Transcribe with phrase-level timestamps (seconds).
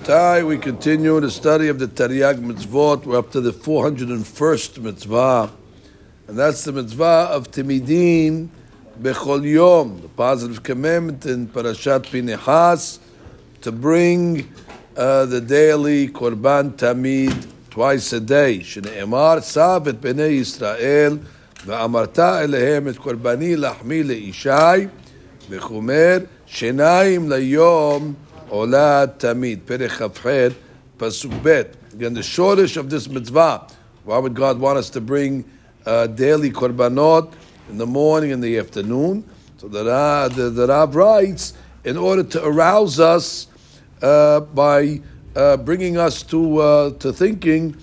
[0.00, 3.06] Today we continue the study of the Taryag mitzvot.
[3.06, 5.50] We're up to the 401st mitzvah,
[6.26, 8.50] and that's the mitzvah of Timidin
[9.00, 12.98] Bechol Yom, the positive commandment in Parashat Pinehas
[13.62, 14.52] to bring
[14.94, 18.62] uh, the daily Korban Tamid twice a day.
[18.62, 21.18] שנאמר, סב Bnei Yisrael
[21.64, 24.02] veAmarta ואמרת אליהם את קורבני לחמי
[25.49, 28.13] לישי וחומר שיניים ליום
[28.49, 29.59] עולה תמיד.
[29.65, 30.27] פרק כ"ח,
[30.97, 31.61] פסוק ב'.
[31.95, 33.67] Again, the shortest of this mitzvah.
[34.03, 35.45] Why would God want us to bring
[35.85, 37.31] uh, daily korbanot
[37.69, 39.23] in the morning and the afternoon?
[39.57, 41.53] So the, uh, the, the Rav writes,
[41.83, 43.47] in order to arouse us
[44.01, 45.01] uh, by
[45.35, 47.75] uh, bringing us to, uh, to thinking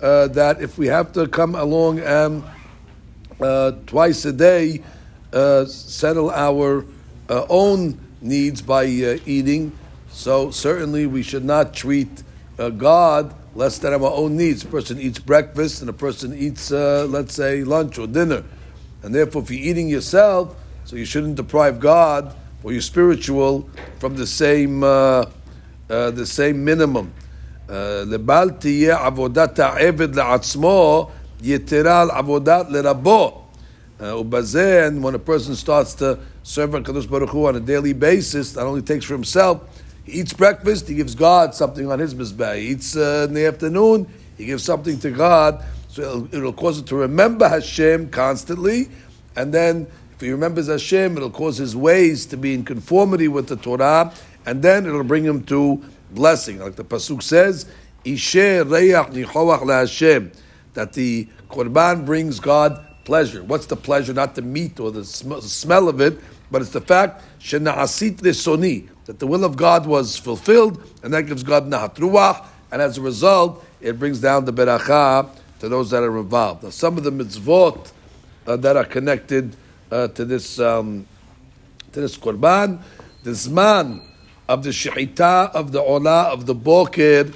[0.00, 2.42] uh, that if we have to come along and
[3.40, 4.82] uh, twice a day
[5.32, 6.84] uh, settle our
[7.28, 9.72] uh, own needs by uh, eating.
[10.10, 12.22] So certainly we should not treat
[12.58, 14.64] uh, God less than our own needs.
[14.64, 18.44] A person eats breakfast and a person eats, uh, let's say, lunch or dinner,
[19.02, 23.68] and therefore, if you're eating yourself, so you shouldn't deprive God or your spiritual
[24.00, 27.12] from the same the same minimum.
[28.06, 31.10] לבל תהיה עבודת העבד לעצמו
[31.42, 33.41] יתרה על עבודת לרבו.
[34.05, 38.55] Ubazeh, and when a person starts to serve HaKadosh Baruch Hu on a daily basis,
[38.55, 39.61] not only takes for himself,
[40.03, 42.57] he eats breakfast, he gives God something on his mizbah.
[42.57, 45.63] He eats uh, in the afternoon, he gives something to God.
[45.87, 48.89] So it'll, it'll cause him to remember Hashem constantly,
[49.35, 53.47] and then if he remembers Hashem, it'll cause his ways to be in conformity with
[53.47, 54.13] the Torah,
[54.45, 56.59] and then it'll bring him to blessing.
[56.59, 57.65] Like the Pasuk says,
[58.05, 60.31] Ishe reyach nichoach Hashem,
[60.73, 63.43] that the Korban brings God pleasure.
[63.43, 64.13] What's the pleasure?
[64.13, 66.19] Not the meat or the sm- smell of it,
[66.51, 71.67] but it's the fact that the will of God was fulfilled, and that gives God
[71.67, 75.29] nahat ruach, and as a result, it brings down the beracha
[75.59, 76.63] to those that are involved.
[76.63, 77.91] Now, some of the mitzvot
[78.47, 79.55] uh, that are connected
[79.91, 81.07] uh, to this um,
[81.91, 82.81] to this korban,
[83.23, 84.03] the zman
[84.49, 87.31] of the shechita of the olah of the boker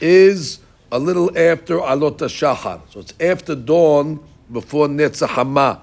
[0.00, 2.82] is a little after alot shahar.
[2.90, 4.20] So it's after dawn
[4.52, 5.80] before Netzah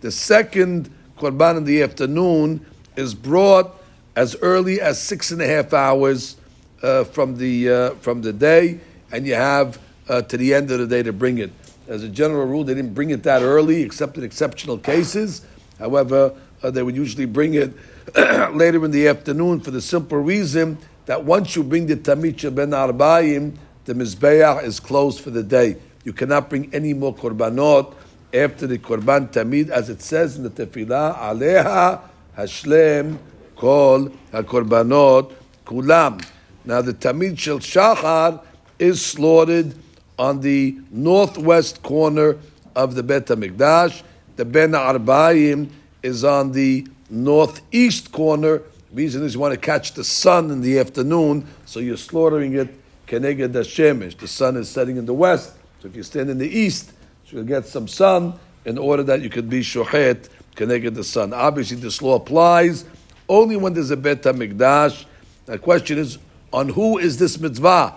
[0.00, 2.64] The second Korban in the afternoon
[2.96, 3.80] is brought
[4.16, 6.36] as early as six and a half hours
[6.82, 9.78] uh, from the uh, from the day, and you have
[10.08, 11.50] uh, to the end of the day to bring it.
[11.88, 15.44] As a general rule, they didn't bring it that early, except in exceptional cases.
[15.78, 17.72] However, uh, they would usually bring it
[18.54, 22.70] later in the afternoon for the simple reason that once you bring the Tamicha ben
[22.70, 25.76] Arbaim, the Mizbeach is closed for the day.
[26.04, 27.94] You cannot bring any more korbanot
[28.34, 32.00] after the korban tamid, as it says in the tefillah, aleha
[32.36, 33.18] hashlem
[33.56, 35.32] kol hakorbanot
[35.66, 36.24] kulam.
[36.64, 38.42] Now the tamid shel shachar
[38.78, 39.74] is slaughtered
[40.18, 42.38] on the northwest corner
[42.74, 44.02] of the Bet Hamikdash.
[44.36, 45.70] The Ben Arbaim
[46.02, 48.58] is on the northeast corner.
[48.58, 52.54] The reason is you want to catch the sun in the afternoon, so you're slaughtering
[52.54, 52.68] it
[53.06, 54.16] keneged Shemesh.
[54.16, 56.92] The sun is setting in the west, so if you stand in the east,
[57.32, 58.34] so you'll get some sun
[58.66, 61.32] in order that you could be shochet connected the sun.
[61.32, 62.84] Obviously, this law applies
[63.26, 65.06] only when there's a Bet HaMikdash.
[65.46, 66.18] The question is,
[66.52, 67.94] on who is this mitzvah?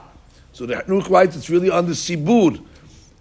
[0.54, 2.64] So the Chinuch writes it's really on the Sibur,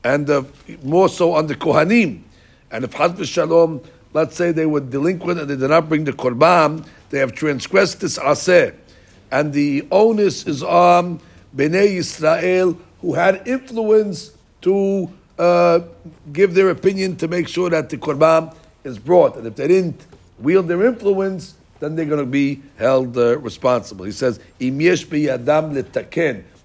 [0.05, 0.45] and uh,
[0.85, 2.23] more so on the Kohanim.
[2.71, 6.13] And if Chas v'Shalom, let's say they were delinquent and they did not bring the
[6.13, 8.73] Korban, they have transgressed this Aseh.
[9.33, 11.19] And the onus is on
[11.57, 15.81] Bnei Yisrael who had influence to uh,
[16.33, 19.37] give their opinion to make sure that the korban is brought.
[19.37, 20.07] And if they didn't
[20.39, 24.05] wield their influence, then they're going to be held uh, responsible.
[24.05, 25.77] He says, adam.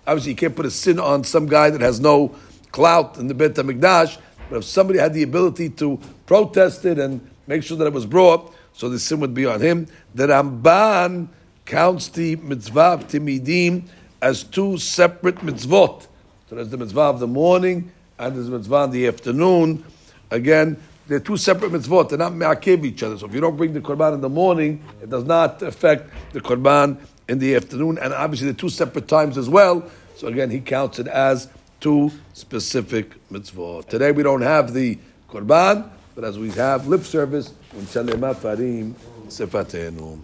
[0.07, 2.35] Obviously, you can't put a sin on some guy that has no
[2.71, 4.17] clout in the Beit HaMikdash,
[4.49, 8.05] but if somebody had the ability to protest it and make sure that it was
[8.05, 9.87] brought, so the sin would be on him.
[10.15, 11.27] The Ramban
[11.65, 13.83] counts the mitzvah of Timidim
[14.21, 16.07] as two separate mitzvot.
[16.49, 19.83] So there's the mitzvah of the morning and there's mitzvah in the afternoon.
[20.29, 20.77] Again,
[21.07, 22.09] they're two separate mitzvot.
[22.09, 23.17] They're not me'akev each other.
[23.17, 26.41] So if you don't bring the korban in the morning, it does not affect the
[26.41, 27.97] korban in the afternoon.
[27.97, 29.89] And obviously, they're two separate times as well.
[30.15, 31.47] So again, he counts it as
[31.79, 33.87] two specific mitzvot.
[33.87, 34.99] Today we don't have the
[35.29, 38.93] korban, but as we have lip service, parim
[39.27, 40.19] sifatenu.